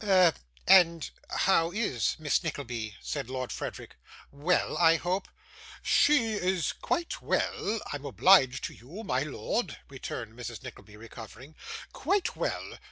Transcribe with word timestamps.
'A 0.03 0.33
and 0.65 1.11
how 1.29 1.69
is 1.69 2.15
Miss 2.17 2.43
Nickleby?' 2.43 2.95
said 3.03 3.29
Lord 3.29 3.51
Frederick. 3.51 3.97
'Well, 4.31 4.75
I 4.79 4.95
hope?' 4.95 5.27
'She 5.83 6.33
is 6.37 6.73
quite 6.73 7.21
well, 7.21 7.79
I'm 7.93 8.05
obliged 8.05 8.63
to 8.63 8.73
you, 8.73 9.03
my 9.03 9.21
lord,' 9.21 9.77
returned 9.89 10.33
Mrs. 10.33 10.63
Nickleby, 10.63 10.97
recovering. 10.97 11.53
'Quite 11.93 12.35
well. 12.35 12.79